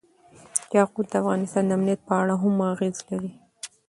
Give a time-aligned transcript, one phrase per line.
[0.77, 3.31] یاقوت د افغانستان د امنیت په اړه هم اغېز لري.